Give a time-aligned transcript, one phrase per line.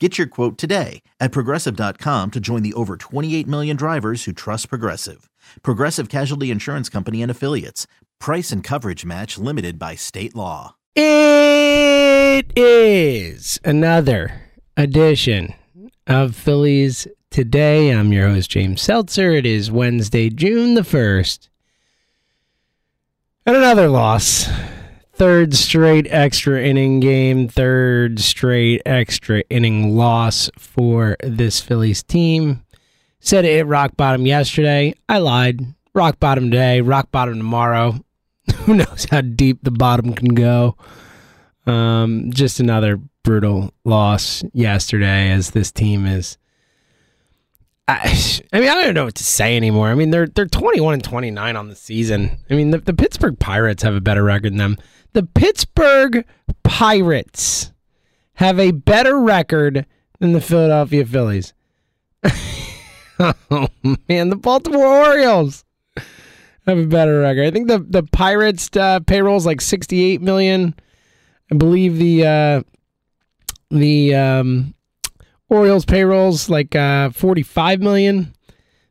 [0.00, 4.68] Get your quote today at progressive.com to join the over 28 million drivers who trust
[4.68, 5.30] Progressive.
[5.62, 7.86] Progressive Casualty Insurance Company and Affiliates.
[8.18, 10.74] Price and coverage match limited by state law.
[10.96, 14.42] It is another
[14.76, 15.54] edition
[16.08, 17.90] of Phillies Today.
[17.90, 19.30] I'm your host, James Seltzer.
[19.30, 21.48] It is Wednesday, June the 1st.
[23.46, 24.48] And another loss
[25.14, 32.64] third straight extra inning game, third straight extra inning loss for this Phillies team.
[33.20, 34.94] Said it rock bottom yesterday.
[35.08, 35.60] I lied.
[35.94, 38.04] Rock bottom today, rock bottom tomorrow.
[38.64, 40.76] Who knows how deep the bottom can go?
[41.66, 46.36] Um, just another brutal loss yesterday as this team is.
[47.86, 49.88] I, I mean, I don't know what to say anymore.
[49.88, 52.38] I mean, they're they're 21 and 29 on the season.
[52.48, 54.78] I mean, the, the Pittsburgh Pirates have a better record than them
[55.14, 56.26] the Pittsburgh
[56.62, 57.72] Pirates
[58.34, 59.86] have a better record
[60.18, 61.54] than the Philadelphia Phillies.
[63.18, 63.68] oh
[64.08, 65.64] man, the Baltimore Orioles
[66.66, 67.46] have a better record.
[67.46, 70.74] I think the the Pirates uh, payroll is like sixty eight million.
[71.50, 72.62] I believe the uh,
[73.70, 74.74] the um,
[75.48, 78.34] Orioles payrolls like uh, forty five million.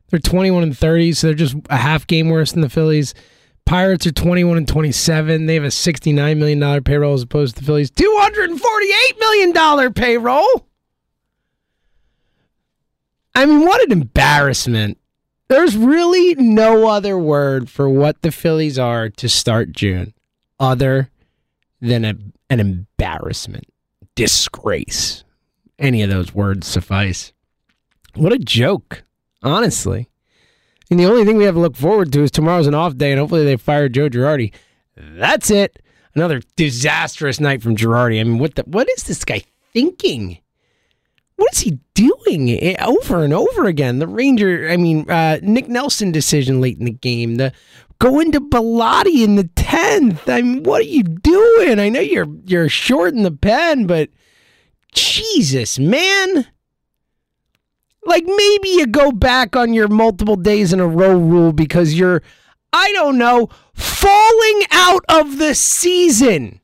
[0.08, 3.14] They're twenty one and thirty, so they're just a half game worse than the Phillies.
[3.66, 5.46] Pirates are 21 and 27.
[5.46, 10.66] They have a $69 million payroll as opposed to the Phillies' $248 million payroll.
[13.34, 14.98] I mean, what an embarrassment.
[15.48, 20.14] There's really no other word for what the Phillies are to start June
[20.60, 21.10] other
[21.80, 22.14] than a,
[22.50, 23.66] an embarrassment,
[24.14, 25.23] disgrace.
[25.78, 27.32] Any of those words suffice.
[28.14, 29.02] What a joke,
[29.42, 30.08] honestly.
[30.90, 33.10] And the only thing we have to look forward to is tomorrow's an off day,
[33.10, 34.52] and hopefully they fire Joe Girardi.
[34.96, 35.80] That's it.
[36.14, 38.20] Another disastrous night from Girardi.
[38.20, 39.42] I mean, what the, what is this guy
[39.72, 40.38] thinking?
[41.36, 43.98] What is he doing eh, over and over again?
[43.98, 47.36] The Ranger, I mean, uh, Nick Nelson decision late in the game.
[47.36, 47.52] The
[47.98, 50.28] going to Bellatti in the tenth.
[50.28, 51.80] I mean, what are you doing?
[51.80, 54.10] I know you're you're short in the pen, but
[54.94, 56.46] Jesus, man.
[58.04, 62.22] Like maybe you go back on your multiple days in a row rule because you're,
[62.72, 66.60] I don't know, falling out of the season.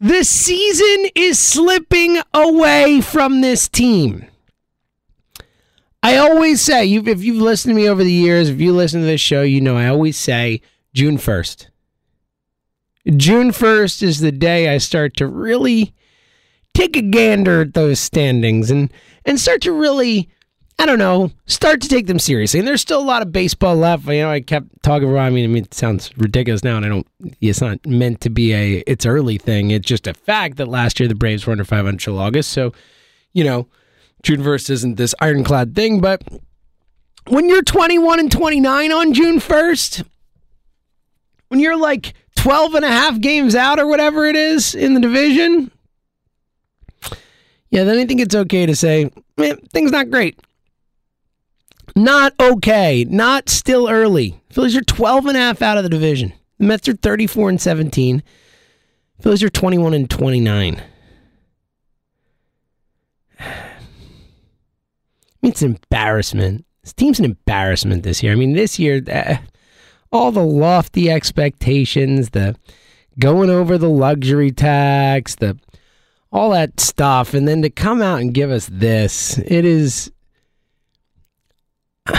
[0.00, 4.26] The season is slipping away from this team.
[6.02, 9.06] I always say, if you've listened to me over the years, if you listen to
[9.06, 10.60] this show, you know I always say
[10.92, 11.68] June 1st.
[13.16, 15.94] June 1st is the day I start to really
[16.74, 18.92] take a gander at those standings and,
[19.24, 20.28] and start to really
[20.78, 22.58] I don't know, start to take them seriously.
[22.58, 24.04] And there's still a lot of baseball left.
[24.06, 25.20] You know, I kept talking about.
[25.20, 27.06] I mean, I mean, it sounds ridiculous now, and I don't.
[27.40, 29.70] It's not meant to be a it's early thing.
[29.70, 32.50] It's just a fact that last year the Braves were under 500 until August.
[32.50, 32.72] So,
[33.32, 33.68] you know,
[34.24, 36.22] June 1st isn't this ironclad thing, but
[37.28, 40.04] when you're 21 and 29 on June 1st,
[41.46, 45.00] when you're like 12 and a half games out or whatever it is in the
[45.00, 45.70] division,
[47.72, 50.38] yeah, then I think it's okay to say, man, things not great.
[51.96, 53.04] Not okay.
[53.08, 54.38] Not still early.
[54.50, 56.34] Phillies are 12 and a half out of the division.
[56.58, 58.22] The Mets are 34 and 17.
[59.22, 60.82] Phillies are 21 and 29.
[65.44, 66.64] It's an embarrassment.
[66.84, 68.30] This team's an embarrassment this year.
[68.30, 69.38] I mean, this year, uh,
[70.12, 72.54] all the lofty expectations, the
[73.18, 75.58] going over the luxury tax, the
[76.32, 80.10] all that stuff, and then to come out and give us this, it is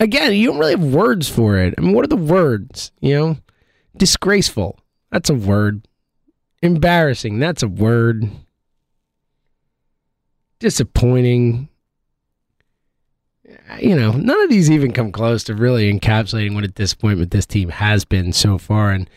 [0.00, 1.74] again, you don't really have words for it.
[1.76, 2.92] I mean, what are the words?
[3.00, 3.36] You know,
[3.96, 4.78] disgraceful.
[5.10, 5.86] That's a word.
[6.62, 7.38] Embarrassing.
[7.38, 8.30] That's a word.
[10.58, 11.68] disappointing.
[13.80, 17.46] You know, none of these even come close to really encapsulating what a disappointment this
[17.46, 18.92] team has been so far.
[18.92, 19.08] And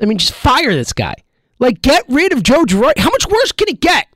[0.00, 1.14] I mean, just fire this guy.
[1.60, 2.98] Like, get rid of Joe Girardi.
[2.98, 4.08] How much worse can it get?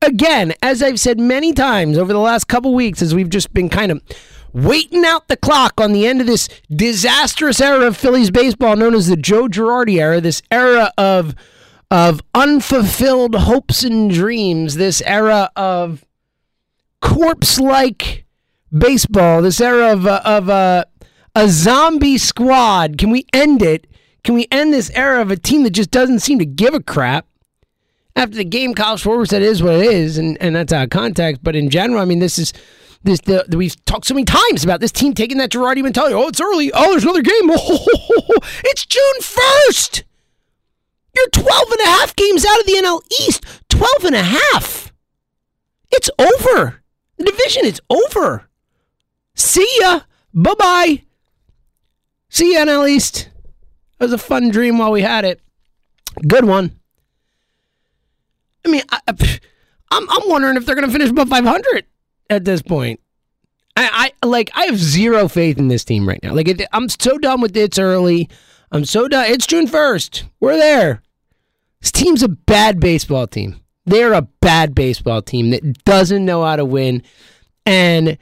[0.00, 3.68] Again, as I've said many times over the last couple weeks, as we've just been
[3.68, 4.02] kind of
[4.52, 8.94] waiting out the clock on the end of this disastrous era of Phillies baseball known
[8.94, 11.34] as the Joe Girardi era, this era of
[11.90, 16.04] of unfulfilled hopes and dreams, this era of
[17.00, 18.24] corpse-like
[18.76, 20.84] baseball, this era of uh, of uh,
[21.34, 22.98] a zombie squad.
[22.98, 23.86] Can we end it?
[24.24, 26.82] Can we end this era of a team that just doesn't seem to give a
[26.82, 27.26] crap?
[28.16, 30.84] After the game, Kyle Schwarber said it is what it is, and, and that's out
[30.84, 31.42] of context.
[31.42, 32.52] But in general, I mean, this is
[33.02, 36.14] this the, we've talked so many times about this team taking that Girardi mentality.
[36.14, 36.72] Oh, it's early.
[36.72, 37.50] Oh, there's another game.
[38.26, 40.04] Oh, it's June 1st.
[41.14, 43.44] You're 12 and a half games out of the NL East.
[43.68, 44.92] 12 and a half.
[45.90, 46.82] It's over.
[47.18, 48.48] The division is over.
[49.34, 50.00] See ya.
[50.32, 51.02] Bye bye.
[52.28, 53.28] See ya, NL East.
[53.98, 55.40] It was a fun dream while we had it.
[56.26, 56.72] Good one.
[58.64, 59.00] I mean, I,
[59.90, 61.84] I'm I'm wondering if they're going to finish above 500
[62.30, 63.00] at this point.
[63.76, 66.34] I, I like I have zero faith in this team right now.
[66.34, 68.28] Like it, I'm so done with it's early.
[68.72, 69.26] I'm so done.
[69.26, 70.24] It's June 1st.
[70.40, 71.02] We're there.
[71.80, 73.60] This team's a bad baseball team.
[73.86, 77.02] They're a bad baseball team that doesn't know how to win.
[77.66, 78.18] And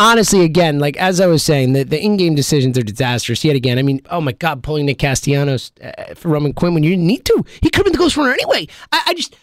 [0.00, 3.78] honestly, again, like as I was saying, the, the in-game decisions are disastrous yet again.
[3.78, 7.06] I mean, oh my God, pulling Nick Castellanos uh, for Roman Quinn when you didn't
[7.06, 7.44] need to.
[7.60, 8.66] He could have been the ghost runner anyway.
[8.90, 9.36] I, I just,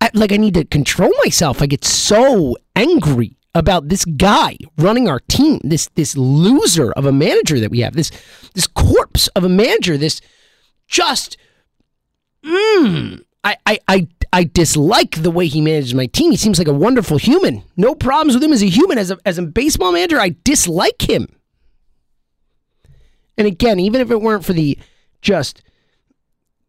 [0.00, 1.62] I, like, I need to control myself.
[1.62, 7.12] I get so angry about this guy running our team, this this loser of a
[7.12, 8.10] manager that we have, this
[8.52, 10.20] this corpse of a manager, this
[10.86, 11.38] just,
[12.44, 16.30] mm, I, I, I I dislike the way he manages my team.
[16.30, 17.62] He seems like a wonderful human.
[17.76, 18.98] No problems with him as a human.
[18.98, 21.28] As a, as a baseball manager, I dislike him.
[23.38, 24.78] And again, even if it weren't for the
[25.20, 25.62] just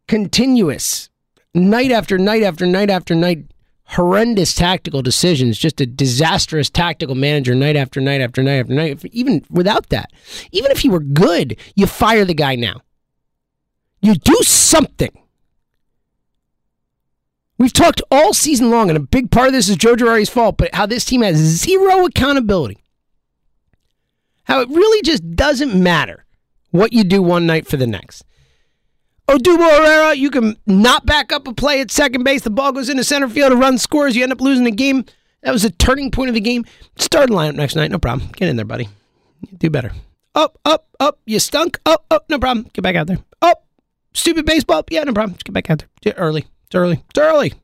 [0.06, 1.10] continuous
[1.54, 3.52] night after night after night after night
[3.84, 9.02] horrendous tactical decisions, just a disastrous tactical manager night after night after night after night.
[9.12, 10.12] Even without that,
[10.52, 12.82] even if he were good, you fire the guy now.
[14.02, 15.10] You do something.
[17.58, 20.56] We've talked all season long, and a big part of this is Joe Girardi's fault,
[20.56, 22.78] but how this team has zero accountability.
[24.44, 26.24] How it really just doesn't matter
[26.70, 28.24] what you do one night for the next.
[29.28, 32.42] Odubel Herrera, you can not back up a play at second base.
[32.42, 35.04] The ball goes into center field, a run scores, you end up losing the game.
[35.42, 36.64] That was a turning point of the game.
[36.96, 38.30] Start lineup next night, no problem.
[38.36, 38.88] Get in there, buddy.
[39.58, 39.92] Do better.
[40.34, 41.18] Up, up, up.
[41.26, 41.78] You stunk.
[41.84, 42.26] Up, up.
[42.28, 42.68] No problem.
[42.72, 43.18] Get back out there.
[43.42, 43.66] Up.
[44.14, 44.84] Stupid baseball.
[44.90, 45.36] Yeah, no problem.
[45.44, 45.88] Get back out there.
[46.00, 46.46] Get early.
[46.68, 47.02] It's early.
[47.08, 47.54] It's early.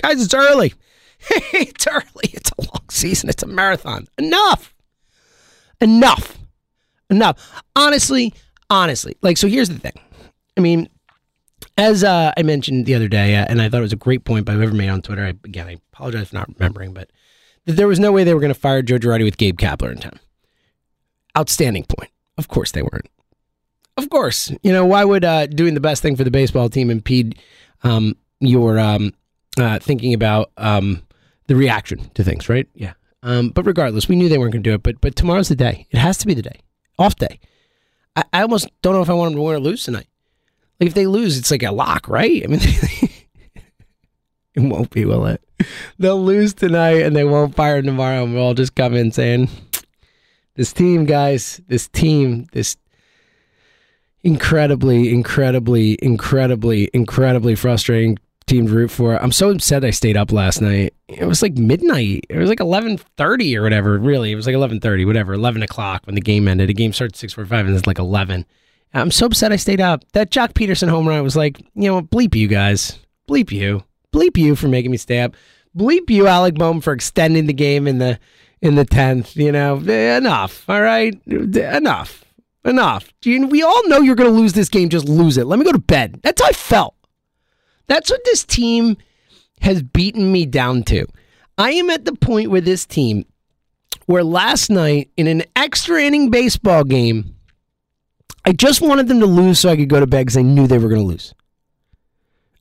[0.00, 0.74] Guys, it's early.
[1.52, 2.30] it's early.
[2.32, 3.28] It's a long season.
[3.28, 4.06] It's a marathon.
[4.18, 4.72] Enough.
[5.80, 6.38] Enough.
[7.10, 7.62] Enough.
[7.74, 8.32] Honestly,
[8.70, 9.16] honestly.
[9.20, 9.98] Like, so here's the thing.
[10.56, 10.88] I mean,
[11.76, 14.24] as uh, I mentioned the other day, uh, and I thought it was a great
[14.24, 15.24] point by whoever made on Twitter.
[15.24, 17.10] I, again, I apologize for not remembering, but
[17.64, 19.98] there was no way they were going to fire Joe Girardi with Gabe Kapler in
[19.98, 20.20] town.
[21.36, 22.10] Outstanding point.
[22.38, 23.08] Of course they weren't.
[23.96, 24.52] Of course.
[24.62, 27.40] You know, why would uh, doing the best thing for the baseball team impede
[27.82, 28.16] um,
[28.46, 29.12] your um,
[29.58, 31.02] uh, thinking about um,
[31.46, 32.68] the reaction to things, right?
[32.74, 32.94] Yeah.
[33.22, 34.82] Um, but regardless, we knew they weren't going to do it.
[34.82, 35.86] But but tomorrow's the day.
[35.90, 36.60] It has to be the day.
[36.98, 37.38] Off day.
[38.16, 40.08] I, I almost don't know if I want them to win or lose tonight.
[40.80, 42.42] Like if they lose, it's like a lock, right?
[42.42, 42.60] I mean,
[44.54, 45.42] it won't be, will it?
[45.98, 49.48] They'll lose tonight and they won't fire tomorrow, and we'll all just come in saying,
[50.56, 52.76] "This team, guys, this team, this
[54.24, 58.18] incredibly, incredibly, incredibly, incredibly frustrating
[58.52, 59.16] team to root for.
[59.16, 60.94] I'm so upset I stayed up last night.
[61.08, 62.26] It was like midnight.
[62.28, 63.98] It was like 11:30 or whatever.
[63.98, 66.68] Really, it was like 11:30, whatever, 11 o'clock when the game ended.
[66.68, 68.44] The game started 6:45 and it's like 11.
[68.94, 70.04] I'm so upset I stayed up.
[70.12, 74.36] That Joc Pederson home run was like, you know, bleep you guys, bleep you, bleep
[74.36, 75.34] you for making me stay up,
[75.76, 78.18] bleep you, Alec Bohm, for extending the game in the
[78.60, 79.34] in the 10th.
[79.34, 80.68] You know, eh, enough.
[80.68, 82.24] All right, eh, enough.
[82.64, 83.12] Enough.
[83.24, 84.88] We all know you're going to lose this game.
[84.88, 85.46] Just lose it.
[85.46, 86.20] Let me go to bed.
[86.22, 86.94] That's how I felt.
[87.86, 88.96] That's what this team
[89.60, 91.06] has beaten me down to.
[91.58, 93.24] I am at the point with this team
[94.06, 97.36] where last night in an extra inning baseball game,
[98.44, 100.66] I just wanted them to lose so I could go to bed because I knew
[100.66, 101.34] they were going to lose.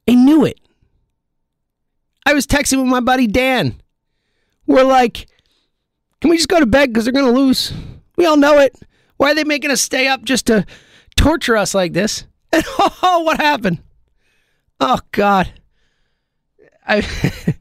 [0.08, 0.60] I knew it.
[2.25, 3.82] I was texting with my buddy Dan.
[4.68, 5.28] We're like,
[6.20, 7.74] can we just go to bed because they're going to lose?
[8.16, 8.75] We all know it.
[9.18, 10.66] Why are they making us stay up just to
[11.16, 12.25] torture us like this?
[12.54, 12.66] And
[13.01, 13.82] oh, what happened?
[14.82, 15.54] Oh God.
[16.86, 16.98] I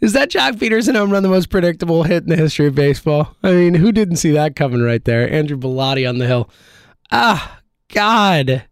[0.00, 3.34] Is that Joc Pederson home run the most predictable hit in the history of baseball?
[3.42, 5.28] I mean, who didn't see that coming right there?
[5.32, 6.48] Andrew Bellatti on the hill.
[7.10, 7.60] Ah,
[7.92, 8.64] God.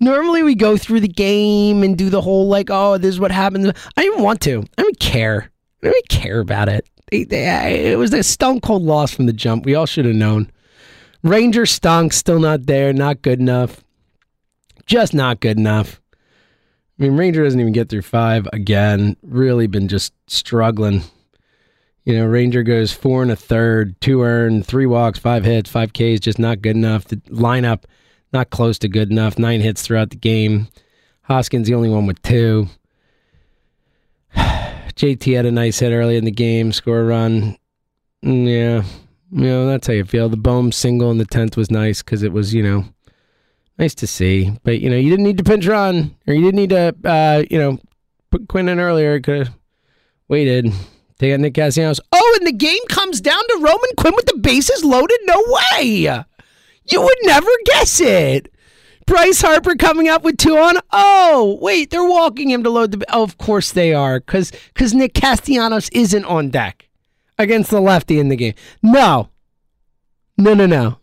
[0.00, 3.30] Normally we go through the game and do the whole like, oh, this is what
[3.30, 3.70] happens.
[3.96, 4.64] I didn't want to.
[4.76, 5.50] I don't care.
[5.82, 6.88] I don't care about it.
[7.12, 9.66] It was a stone cold loss from the jump.
[9.66, 10.50] We all should have known.
[11.22, 13.84] Ranger stunk, still not there, not good enough.
[14.86, 16.00] Just not good enough.
[16.98, 19.16] I mean, Ranger doesn't even get through five again.
[19.22, 21.02] Really been just struggling.
[22.04, 25.92] You know, Ranger goes four and a third, two earned, three walks, five hits, five
[25.92, 27.06] Ks, just not good enough.
[27.06, 27.84] The lineup,
[28.32, 29.38] not close to good enough.
[29.38, 30.68] Nine hits throughout the game.
[31.22, 32.68] Hoskins, the only one with two.
[34.36, 37.56] JT had a nice hit early in the game, score run.
[38.24, 38.84] Mm, yeah,
[39.32, 40.28] you know, that's how you feel.
[40.28, 42.84] The Bohm single in the 10th was nice because it was, you know,
[43.78, 44.52] nice to see.
[44.62, 47.44] But, you know, you didn't need to pinch run or you didn't need to, uh,
[47.50, 47.78] you know,
[48.30, 49.20] put Quinn in earlier.
[49.20, 49.54] Could have
[50.28, 50.72] waited.
[51.18, 52.00] Take out Nick Castellanos.
[52.12, 55.18] Oh, and the game comes down to Roman Quinn with the bases loaded?
[55.24, 56.24] No way.
[56.90, 58.52] You would never guess it.
[59.06, 60.78] Bryce Harper coming up with two on.
[60.90, 63.04] Oh, wait, they're walking him to load the.
[63.14, 66.88] Oh, of course they are, because because Nick Castellanos isn't on deck
[67.38, 68.54] against the lefty in the game.
[68.82, 69.28] No,
[70.38, 70.98] no, no, no.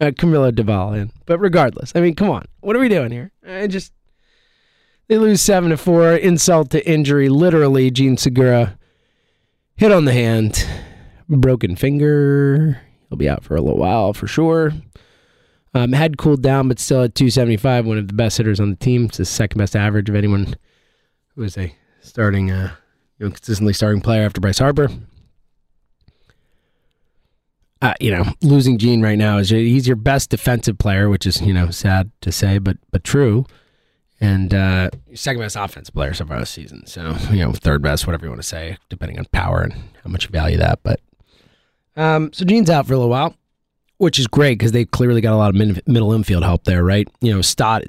[0.00, 3.32] Uh, Camilo Doval in, but regardless, I mean, come on, what are we doing here?
[3.46, 3.92] I just
[5.10, 6.14] they lose seven to four.
[6.14, 7.90] Insult to injury, literally.
[7.90, 8.78] Jean Segura
[9.74, 10.64] hit on the hand,
[11.28, 12.80] broken finger.
[13.08, 14.72] He'll be out for a little while for sure.
[15.74, 18.76] Um, had cooled down, but still at 275, one of the best hitters on the
[18.76, 19.06] team.
[19.06, 20.54] It's the second best average of anyone
[21.34, 22.72] who is a starting, uh,
[23.18, 24.88] you know, consistently starting player after Bryce Harper.
[27.82, 31.40] Uh, you know, losing Jean right now is he's your best defensive player, which is
[31.40, 33.46] you know sad to say, but but true.
[34.22, 36.86] And uh, second best offensive player so far this season.
[36.86, 40.10] So you know, third best, whatever you want to say, depending on power and how
[40.10, 40.80] much you value that.
[40.82, 41.00] But
[41.96, 43.34] um, so Jean's out for a little while
[44.00, 47.06] which is great because they clearly got a lot of middle infield help there, right?
[47.20, 47.82] You know, Stott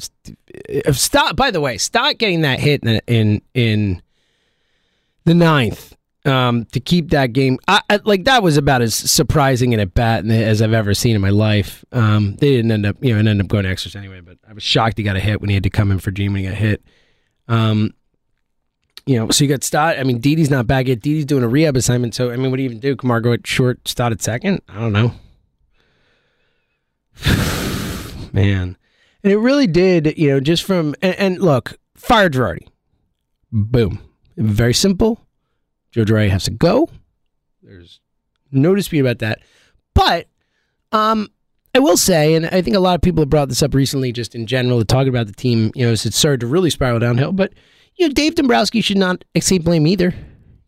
[0.68, 1.38] if Stott.
[1.38, 4.02] By the way, Stott getting that hit in in, in
[5.24, 9.74] the ninth um, to keep that game, I, I, like that was about as surprising
[9.74, 11.84] and at bat as I've ever seen in my life.
[11.92, 14.22] Um, they didn't end up, you know, ended up going extras anyway.
[14.22, 16.12] But I was shocked he got a hit when he had to come in for
[16.12, 16.84] Jean when he got hit.
[17.48, 17.94] Um,
[19.06, 19.98] you know, so you got Stott.
[19.98, 21.02] I mean, Didi's not back yet.
[21.02, 22.14] Didi's doing a rehab assignment.
[22.14, 22.96] So I mean, what do you even do?
[22.96, 24.62] Camargo at short, Stott at second?
[24.70, 25.14] I don't know.
[28.32, 28.78] Man.
[29.24, 32.68] And it really did, you know, just from, and, and look, fire Girardi.
[33.52, 34.00] Boom.
[34.38, 35.28] Very simple.
[35.92, 36.90] Joe Girardi has to go.
[37.62, 38.00] There's
[38.52, 39.42] no dispute about that.
[39.94, 40.28] But
[40.92, 41.30] um,
[41.76, 44.12] I will say, and I think a lot of people have brought this up recently,
[44.12, 46.70] just in general, to talk about the team, you know, as it started to really
[46.70, 47.32] spiral downhill.
[47.32, 47.54] But,
[47.96, 50.14] you know, Dave Dombrowski should not accept blame either.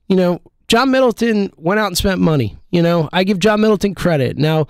[0.07, 2.57] You know, John Middleton went out and spent money.
[2.71, 4.37] You know, I give John Middleton credit.
[4.37, 4.67] Now,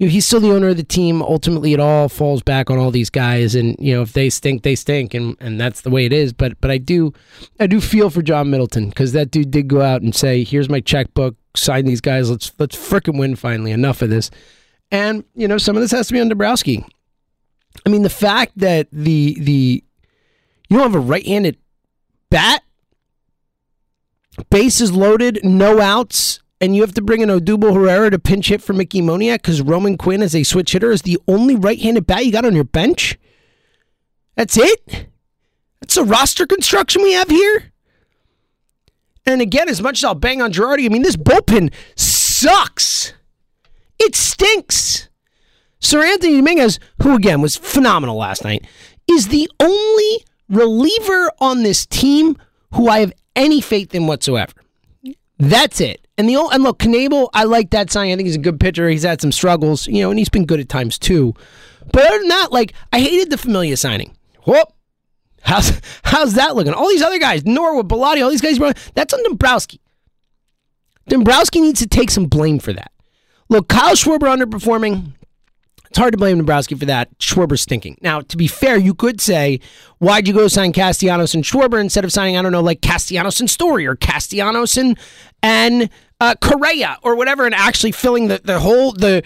[0.00, 1.20] you know, he's still the owner of the team.
[1.20, 4.62] Ultimately, it all falls back on all these guys, and you know, if they stink,
[4.62, 6.32] they stink, and and that's the way it is.
[6.32, 7.12] But but I do,
[7.60, 10.70] I do feel for John Middleton because that dude did go out and say, "Here's
[10.70, 12.30] my checkbook, sign these guys.
[12.30, 13.72] Let's let's fricking win finally.
[13.72, 14.30] Enough of this."
[14.90, 16.82] And you know, some of this has to be on Dombrowski.
[17.84, 19.84] I mean, the fact that the the
[20.70, 21.58] you don't have a right-handed
[22.30, 22.62] bat,
[24.48, 28.62] bases loaded, no outs and you have to bring in Odubel Herrera to pinch hit
[28.62, 32.26] for Mickey Moniak because Roman Quinn as a switch hitter is the only right-handed bat
[32.26, 33.18] you got on your bench?
[34.36, 35.08] That's it?
[35.80, 37.72] That's the roster construction we have here?
[39.26, 43.14] And again, as much as I'll bang on Girardi, I mean, this bullpen sucks.
[43.98, 45.08] It stinks.
[45.80, 48.66] Seranthony Dominguez, who again was phenomenal last night,
[49.10, 52.36] is the only reliever on this team
[52.74, 54.52] who I have any faith in whatsoever.
[55.40, 56.06] That's it.
[56.18, 58.12] And the old, and look, Knebel, I like that sign.
[58.12, 58.88] I think he's a good pitcher.
[58.88, 61.34] He's had some struggles, you know, and he's been good at times too.
[61.92, 64.16] But other than that, like I hated the Familia signing.
[64.46, 64.68] Whoop.
[65.42, 66.74] How's how's that looking?
[66.74, 68.58] All these other guys, Norwood, Bellatti, all these guys,
[68.94, 69.80] that's on Dombrowski.
[71.08, 72.92] Dombrowski needs to take some blame for that.
[73.48, 75.14] Look, Kyle Schwarber underperforming.
[75.90, 77.18] It's hard to blame Dombrowski for that.
[77.18, 77.98] Schwarber's stinking.
[78.00, 79.58] Now, to be fair, you could say,
[79.98, 83.40] why'd you go sign Castellanos and Schwarber instead of signing, I don't know, like Castellanos
[83.40, 84.96] and Story or Castellanos and
[85.42, 89.24] and uh, Correa or whatever, and actually filling the, the whole the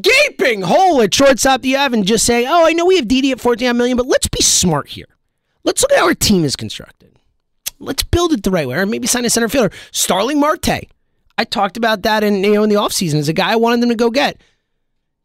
[0.00, 3.08] gaping hole at shortstop that you have, and just saying, "Oh, I know we have
[3.08, 5.08] Didi at 14 million, but let's be smart here.
[5.64, 7.18] Let's look at how our team is constructed.
[7.78, 10.88] Let's build it the right way, or maybe sign a center fielder, Starling Marte.
[11.36, 13.82] I talked about that in you know in the offseason as a guy I wanted
[13.82, 14.40] them to go get.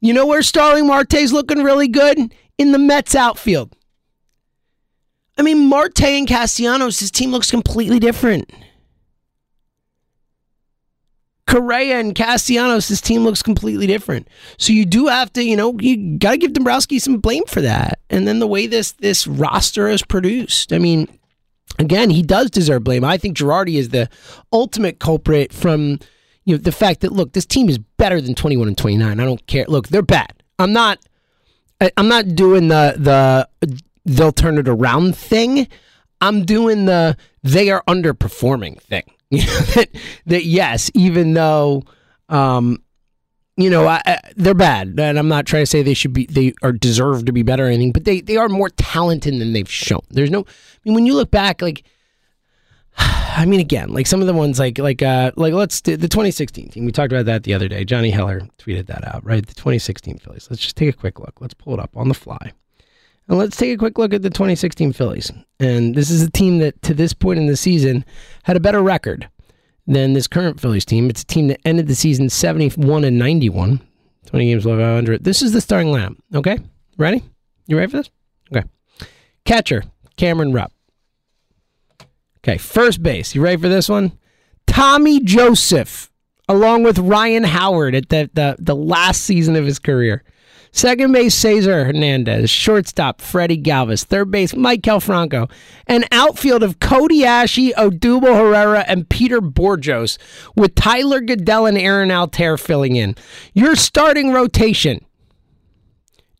[0.01, 3.75] You know where Starling Marte's looking really good in the Mets outfield.
[5.38, 8.51] I mean, Marte and Castellanos, his team looks completely different.
[11.48, 14.27] Correa and Castellanos, this team looks completely different.
[14.58, 17.62] So you do have to, you know, you got to give Dombrowski some blame for
[17.62, 18.00] that.
[18.10, 21.08] And then the way this this roster is produced, I mean,
[21.77, 23.03] again, he does deserve blame.
[23.03, 24.10] I think Girardi is the
[24.53, 26.00] ultimate culprit from
[26.51, 29.20] you know the fact that look, this team is better than 21 and 29.
[29.20, 29.65] I don't care.
[29.67, 30.34] Look, they're bad.
[30.60, 31.00] I'm not
[31.98, 35.67] I'm not doing the the they'll turn it around thing.
[36.20, 39.03] I'm doing the they are underperforming thing.
[39.31, 39.88] that
[40.25, 41.84] that yes, even though
[42.29, 42.84] um,
[43.55, 46.25] you know I, I, they're bad, and I'm not trying to say they should be
[46.25, 49.53] they are deserve to be better or anything, but they they are more talented than
[49.53, 50.01] they've shown.
[50.10, 50.43] There's no, I
[50.84, 51.84] mean, when you look back, like.
[53.35, 56.69] I mean, again, like some of the ones, like like uh, like let's the 2016
[56.69, 56.85] team.
[56.85, 57.85] We talked about that the other day.
[57.85, 59.45] Johnny Heller tweeted that out, right?
[59.45, 60.47] The 2016 Phillies.
[60.50, 61.39] Let's just take a quick look.
[61.39, 62.51] Let's pull it up on the fly.
[63.27, 65.31] And let's take a quick look at the 2016 Phillies.
[65.59, 68.03] And this is a team that, to this point in the season,
[68.43, 69.29] had a better record
[69.88, 71.09] than this current Phillies team.
[71.09, 73.79] It's a team that ended the season 71 and 91,
[74.25, 75.23] 20 games below 500.
[75.23, 76.17] This is the starting lineup.
[76.35, 76.59] Okay,
[76.97, 77.23] ready?
[77.67, 78.09] You ready for this?
[78.53, 78.67] Okay.
[79.45, 79.83] Catcher
[80.17, 80.73] Cameron Rupp.
[82.43, 83.36] Okay, first base.
[83.36, 84.17] You ready for this one?
[84.65, 86.12] Tommy Joseph,
[86.48, 90.24] along with Ryan Howard at the, the, the last season of his career.
[90.74, 92.50] Second base, Cesar Hernandez.
[92.50, 94.05] Shortstop, Freddie Galvis.
[94.05, 95.50] Third base, Maikel Franco.
[95.88, 100.17] An outfield of Cody Asche, Odubel Herrera, and Peter Bourjos,
[100.55, 103.15] with Tyler Goeddel and Aaron Altherr filling in.
[103.53, 105.05] Your starting rotation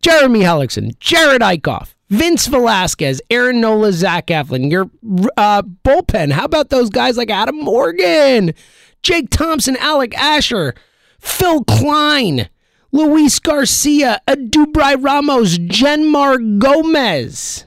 [0.02, 4.70] Jeremy Hellickson, Jared Eickhoff, Vince Velasquez, Aaron Nola, Zach Eflin.
[4.70, 4.92] Your
[5.38, 8.54] uh, bullpen, how about those guys like Adam Morgan,
[9.02, 10.76] Jake Thompson, Alec Asher,
[11.20, 12.50] Phil Klein?
[12.92, 17.66] Luis Garcia, Edubray Ramos, Jeanmar Gomez.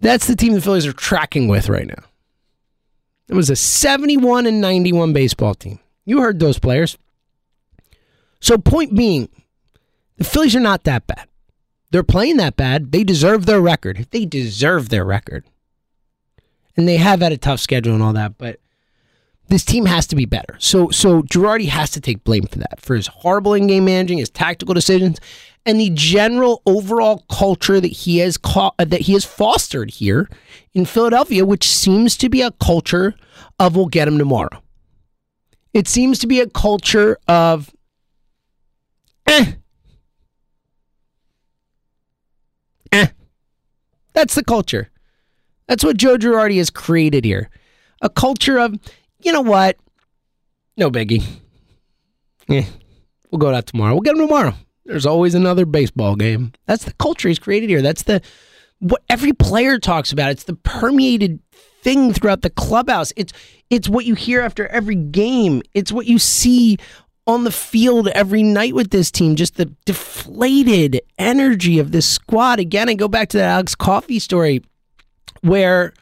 [0.00, 2.02] That's the team the Phillies are tracking with right now.
[3.28, 5.78] It was a 71 and 91 baseball team.
[6.04, 6.98] You heard those players.
[8.40, 9.28] So, point being,
[10.16, 11.28] the Phillies are not that bad.
[11.96, 12.92] They're playing that bad.
[12.92, 14.06] They deserve their record.
[14.10, 15.46] They deserve their record.
[16.76, 18.60] And they have had a tough schedule and all that, but
[19.48, 20.56] this team has to be better.
[20.58, 24.28] So so Girardi has to take blame for that, for his horrible in-game managing, his
[24.28, 25.18] tactical decisions,
[25.64, 30.28] and the general overall culture that he has ca- that he has fostered here
[30.74, 33.14] in Philadelphia, which seems to be a culture
[33.58, 34.62] of we'll get him tomorrow.
[35.72, 37.74] It seems to be a culture of.
[39.26, 39.52] Eh.
[44.16, 44.90] That's the culture.
[45.68, 47.50] That's what Joe Girardi has created here.
[48.00, 48.74] A culture of
[49.20, 49.76] you know what?
[50.76, 51.22] No biggie.
[52.48, 52.64] Yeah,
[53.32, 53.94] we'll go out tomorrow.
[53.94, 54.54] We'll get them tomorrow.
[54.84, 56.52] There's always another baseball game.
[56.66, 57.82] That's the culture he's created here.
[57.82, 58.22] That's the
[58.78, 60.30] what every player talks about.
[60.30, 61.40] It's the permeated
[61.82, 63.12] thing throughout the clubhouse.
[63.16, 63.32] It's
[63.68, 65.60] it's what you hear after every game.
[65.74, 66.76] It's what you see
[67.26, 69.36] on the field every night with this team.
[69.36, 72.60] Just the deflated energy of this squad.
[72.60, 74.62] Again, I go back to that Alex Coffey story
[75.42, 75.92] where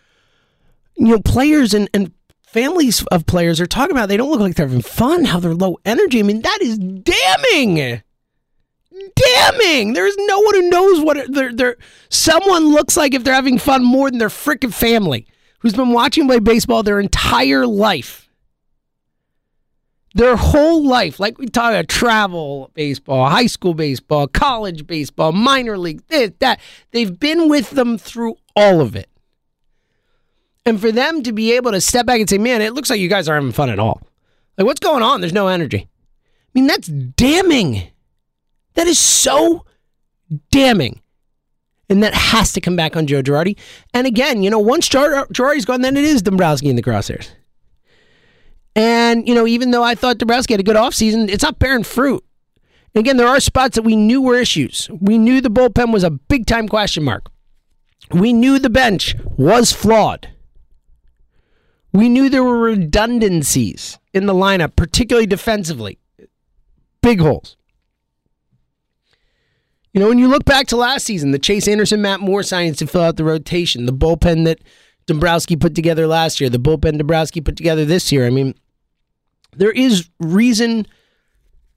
[0.96, 2.12] you know players and, and
[2.46, 5.54] families of players are talking about they don't look like they're having fun, how they're
[5.54, 6.20] low energy.
[6.20, 8.02] I mean, that is damning.
[9.16, 9.92] Damning.
[9.92, 11.76] There's no one who knows what they're, they're
[12.10, 15.26] someone looks like if they're having fun more than their freaking family
[15.58, 18.23] who's been watching play baseball their entire life.
[20.14, 25.76] Their whole life, like we talk about travel baseball, high school baseball, college baseball, minor
[25.76, 26.60] league, this, that.
[26.92, 29.08] They've been with them through all of it.
[30.64, 33.00] And for them to be able to step back and say, man, it looks like
[33.00, 34.00] you guys aren't having fun at all.
[34.56, 35.20] Like, what's going on?
[35.20, 35.88] There's no energy.
[35.88, 37.82] I mean, that's damning.
[38.74, 39.66] That is so
[40.52, 41.00] damning.
[41.90, 43.58] And that has to come back on Joe Girardi.
[43.92, 47.28] And again, you know, once Girardi's gone, then it is Dombrowski in the crosshairs.
[48.76, 51.84] And, you know, even though I thought Dombrowski had a good offseason, it's not bearing
[51.84, 52.24] fruit.
[52.96, 54.88] Again, there are spots that we knew were issues.
[55.00, 57.30] We knew the bullpen was a big time question mark.
[58.10, 60.30] We knew the bench was flawed.
[61.92, 65.98] We knew there were redundancies in the lineup, particularly defensively.
[67.02, 67.56] Big holes.
[69.92, 72.78] You know, when you look back to last season, the Chase Anderson, Matt Moore signings
[72.78, 74.58] to fill out the rotation, the bullpen that
[75.06, 78.26] Dombrowski put together last year, the bullpen Dombrowski put together this year.
[78.26, 78.54] I mean,
[79.56, 80.86] there is reason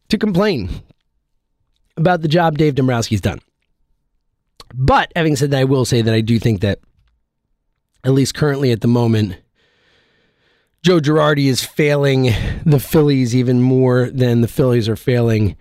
[0.09, 0.69] to complain
[1.95, 3.39] about the job Dave Dombrowski's done.
[4.73, 6.79] But having said that, I will say that I do think that,
[8.03, 9.37] at least currently at the moment,
[10.83, 12.33] Joe Girardi is failing
[12.65, 15.57] the Phillies even more than the Phillies are failing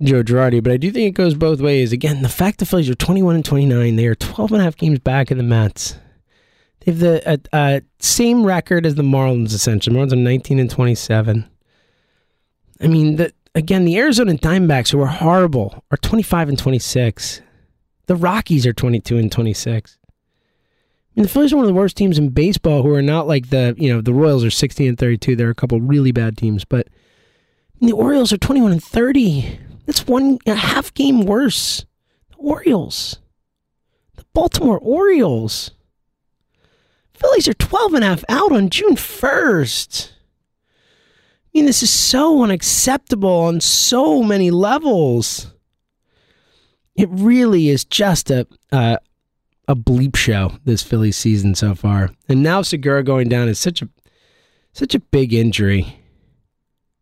[0.00, 0.62] Joe Girardi.
[0.62, 1.92] But I do think it goes both ways.
[1.92, 4.76] Again, the fact the Phillies are 21 and 29, they are 12 and a half
[4.76, 5.96] games back of the Mets.
[6.80, 9.94] They have the uh, uh, same record as the Marlins, essentially.
[9.96, 11.48] Marlins are 19 and 27.
[12.82, 17.40] I mean, the, again, the Arizona Diamondbacks, who are horrible, are 25 and 26.
[18.06, 19.98] The Rockies are 22 and 26.
[20.04, 20.10] I
[21.14, 23.50] mean, the Phillies are one of the worst teams in baseball who are not like
[23.50, 25.36] the, you know, the Royals are 16 and 32.
[25.36, 26.88] There are a couple really bad teams, but
[27.80, 29.58] the Orioles are 21 and 30.
[29.86, 31.84] That's one a half game worse.
[32.30, 33.18] The Orioles.
[34.16, 35.72] The Baltimore Orioles.
[37.14, 40.12] Phillies are 12 and a half out on June 1st.
[41.54, 45.52] I mean, this is so unacceptable on so many levels.
[46.94, 48.96] It really is just a uh,
[49.68, 53.82] a bleep show this Phillies season so far, and now Segura going down is such
[53.82, 53.88] a
[54.72, 55.98] such a big injury,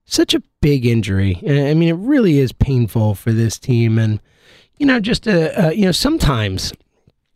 [0.04, 1.36] such a big injury.
[1.46, 4.20] I mean, it really is painful for this team, and
[4.78, 6.72] you know, just a, uh, you know, sometimes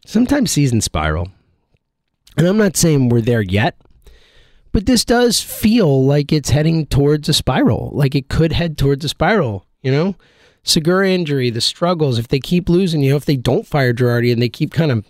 [0.05, 1.29] sometimes season spiral,
[2.37, 3.77] and I'm not saying we're there yet,
[4.75, 7.91] but this does feel like it's heading towards a spiral.
[7.93, 10.17] Like it could head towards a spiral, you know?
[10.65, 14.33] Segura injury, the struggles, if they keep losing, you know, if they don't fire Girardi
[14.33, 15.07] and they keep kind of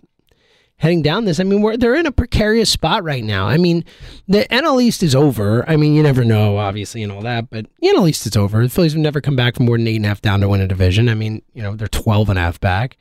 [0.77, 3.48] heading down this, I mean, they're in a precarious spot right now.
[3.48, 3.87] I mean,
[4.29, 5.66] the NL East is over.
[5.66, 8.62] I mean, you never know, obviously, and all that, but the NL East is over.
[8.62, 10.48] The Phillies have never come back from more than eight and a half down to
[10.50, 11.09] win a division.
[11.09, 12.98] I mean, you know, they're 12 and a half back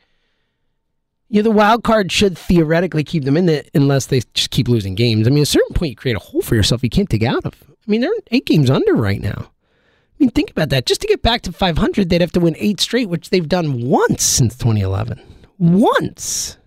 [1.33, 4.93] yeah, the wild card should theoretically keep them in it unless they just keep losing
[4.93, 5.25] games.
[5.25, 7.23] I mean, at a certain point, you create a hole for yourself you can't dig
[7.23, 7.55] out of.
[7.71, 9.49] I mean, they're eight games under right now.
[9.49, 10.85] I mean, think about that.
[10.85, 13.81] Just to get back to 500, they'd have to win eight straight, which they've done
[13.81, 15.19] once since 2011.
[15.57, 16.57] Once.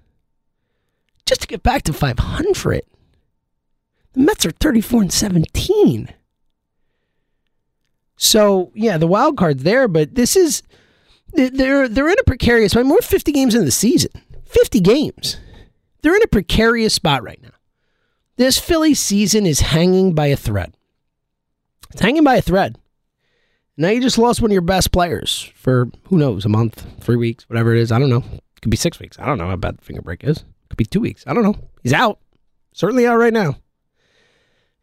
[1.27, 2.83] Just to get back to 500.
[4.15, 6.09] The Mets are 34 and 17.
[8.17, 10.65] So, yeah, the wild card's there, but this is
[11.35, 12.75] they're they're in a precarious.
[12.75, 14.11] I More 50 games in the season.
[14.47, 15.39] 50 games.
[16.03, 17.51] They're in a precarious spot right now.
[18.37, 20.77] This Philly season is hanging by a thread.
[21.91, 22.79] It's hanging by a thread.
[23.77, 27.17] Now you just lost one of your best players for who knows, a month, three
[27.17, 27.93] weeks, whatever it is.
[27.93, 28.23] I don't know.
[28.33, 29.19] It could be six weeks.
[29.19, 30.39] I don't know how bad the finger break is.
[30.39, 31.25] It could be two weeks.
[31.27, 31.57] I don't know.
[31.83, 32.19] He's out.
[32.73, 33.57] Certainly out right now.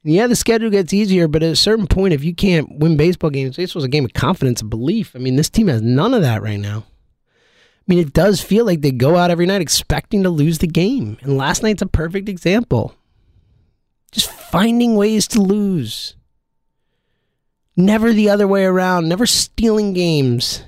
[0.03, 2.97] And yeah, the schedule gets easier, but at a certain point, if you can't win
[2.97, 5.15] baseball games, this was a game of confidence and belief.
[5.15, 6.83] I mean, this team has none of that right now.
[7.83, 10.67] I mean, it does feel like they go out every night expecting to lose the
[10.67, 11.17] game.
[11.21, 12.95] And last night's a perfect example.
[14.11, 16.15] Just finding ways to lose.
[17.75, 20.63] Never the other way around, never stealing games.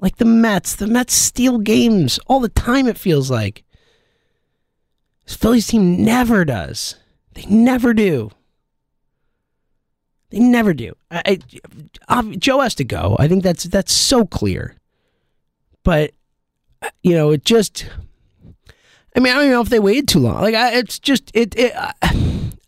[0.00, 0.76] Like the Mets.
[0.76, 3.64] The Mets steal games all the time, it feels like.
[5.24, 6.94] This Phillies team never does.
[7.34, 8.30] They never do.
[10.30, 10.94] They never do.
[11.10, 11.38] I,
[12.08, 13.16] I, Joe has to go.
[13.18, 14.76] I think that's that's so clear.
[15.82, 16.12] But
[17.02, 17.86] you know, it just.
[19.16, 20.40] I mean, I don't even know if they waited too long.
[20.40, 21.56] Like, I, it's just it.
[21.58, 21.94] it I,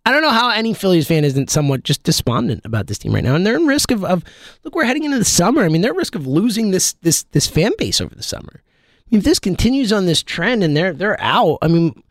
[0.04, 3.22] I don't know how any Phillies fan isn't somewhat just despondent about this team right
[3.22, 4.24] now, and they're in risk of, of
[4.64, 4.74] look.
[4.74, 5.62] We're heading into the summer.
[5.62, 8.62] I mean, they're at risk of losing this this this fan base over the summer.
[8.62, 12.02] I mean, if this continues on this trend and they're they're out, I mean,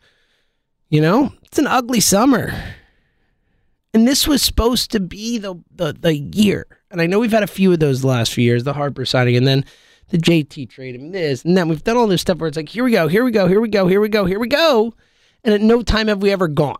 [0.88, 2.54] you know, it's an ugly summer.
[3.94, 6.66] And this was supposed to be the the, the year.
[6.90, 9.04] And I know we've had a few of those the last few years, the Harper
[9.04, 9.66] signing, and then
[10.12, 12.68] the JT trade and this and then we've done all this stuff where it's like,
[12.68, 14.94] here we go, here we go, here we go, here we go, here we go.
[15.42, 16.76] And at no time have we ever gone.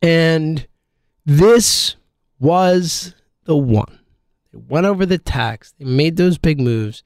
[0.00, 0.66] And
[1.26, 1.96] this
[2.38, 3.98] was the one.
[4.52, 7.02] They went over the tax, they made those big moves.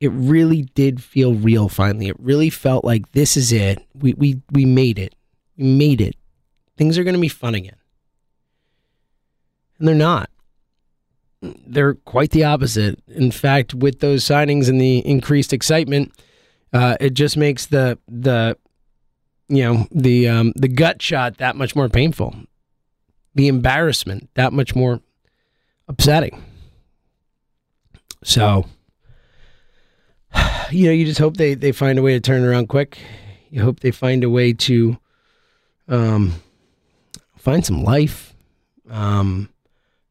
[0.00, 2.08] It really did feel real finally.
[2.08, 3.78] It really felt like this is it.
[3.94, 5.14] We we we made it.
[5.56, 6.14] We made it.
[6.76, 7.76] Things are gonna be fun again.
[9.78, 10.28] And they're not
[11.66, 13.02] they're quite the opposite.
[13.08, 16.12] In fact, with those signings and the increased excitement,
[16.72, 18.56] uh, it just makes the the
[19.48, 22.34] you know the um, the gut shot that much more painful,
[23.34, 25.00] the embarrassment that much more
[25.88, 26.42] upsetting.
[28.24, 28.66] So,
[30.70, 32.98] you know, you just hope they they find a way to turn around quick.
[33.50, 34.98] You hope they find a way to
[35.88, 36.34] um,
[37.36, 38.34] find some life.
[38.90, 39.48] Um,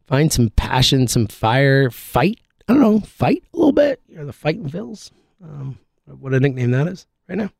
[0.08, 2.39] find some passion, some fire, fight.
[2.68, 4.02] I don't know, fight a little bit.
[4.08, 5.12] You know, the fighting Phils.
[5.44, 7.52] Um, what a nickname that is right now.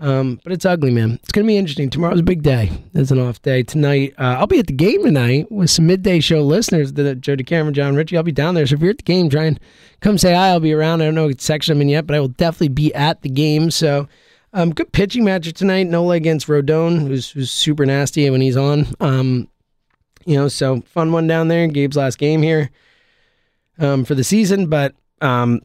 [0.00, 1.18] Um, but it's ugly, man.
[1.22, 1.90] It's gonna be interesting.
[1.90, 2.70] Tomorrow's a big day.
[2.94, 3.64] It's an off day.
[3.64, 6.92] Tonight, uh, I'll be at the game tonight with some midday show listeners.
[6.92, 8.16] The Joe DeCamara, Jon Ritchie.
[8.16, 8.66] I'll be down there.
[8.66, 9.58] So if you're at the game, try and
[10.00, 10.50] come say hi.
[10.50, 11.02] I'll be around.
[11.02, 13.28] I don't know what section I'm in yet, but I will definitely be at the
[13.28, 13.72] game.
[13.72, 14.08] So,
[14.52, 15.88] um, good pitching match tonight.
[15.88, 18.86] Nola against Rodon, who's, who's super nasty when he's on.
[19.00, 19.48] Um,
[20.28, 21.66] you know, so fun one down there.
[21.66, 22.68] Gabe's last game here
[23.78, 25.62] um, for the season, but um,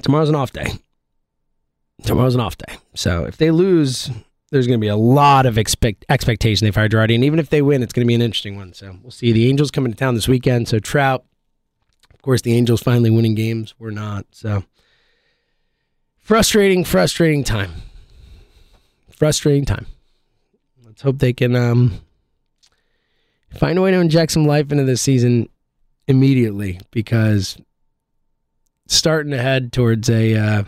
[0.00, 0.72] tomorrow's an off day.
[2.04, 2.76] Tomorrow's an off day.
[2.94, 4.10] So if they lose,
[4.50, 7.50] there's going to be a lot of expect expectation they fire Girardi, and even if
[7.50, 8.72] they win, it's going to be an interesting one.
[8.72, 9.30] So we'll see.
[9.30, 10.66] The Angels coming to town this weekend.
[10.66, 11.22] So Trout,
[12.14, 13.74] of course, the Angels finally winning games.
[13.78, 14.24] We're not.
[14.30, 14.64] So
[16.18, 17.72] frustrating, frustrating time.
[19.10, 19.84] Frustrating time.
[20.82, 22.00] Let's hope they can um,
[23.56, 25.48] find a way to inject some life into this season
[26.06, 27.56] immediately because
[28.86, 30.64] starting to head towards a, uh,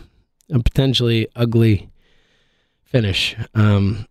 [0.51, 1.91] a potentially ugly
[2.85, 3.37] finish.
[3.55, 4.07] Um,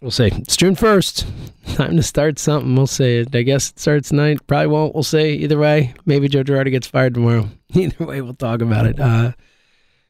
[0.00, 0.28] we'll see.
[0.28, 1.26] It's June 1st.
[1.74, 2.74] Time to start something.
[2.74, 3.24] We'll see.
[3.32, 4.46] I guess it starts tonight.
[4.46, 4.94] Probably won't.
[4.94, 5.34] We'll see.
[5.34, 7.48] Either way, maybe Joe Girardi gets fired tomorrow.
[7.74, 8.98] Either way, we'll talk about it.
[8.98, 9.32] Uh,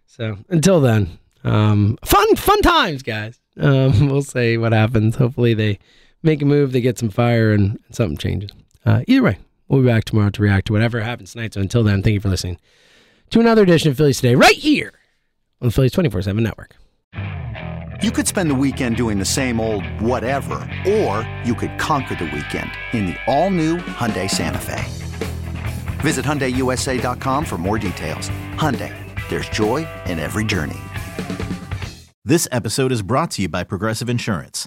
[0.06, 3.40] so until then, um, fun, fun times, guys.
[3.58, 5.16] Um, we'll see what happens.
[5.16, 5.78] Hopefully, they
[6.22, 8.50] make a move, they get some fire, and, and something changes.
[8.84, 11.54] Uh, either way, we'll be back tomorrow to react to whatever happens tonight.
[11.54, 12.58] So until then, thank you for listening
[13.30, 14.92] to another edition of Phillies Today, right here
[15.60, 16.76] on the Phillies 24 7 network.
[18.02, 20.56] You could spend the weekend doing the same old whatever,
[20.88, 24.82] or you could conquer the weekend in the all-new Hyundai Santa Fe.
[26.00, 28.30] Visit HyundaiUSA.com for more details.
[28.54, 28.94] Hyundai,
[29.28, 30.78] there's joy in every journey.
[32.24, 34.66] This episode is brought to you by Progressive Insurance.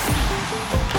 [0.00, 0.89] フフフ。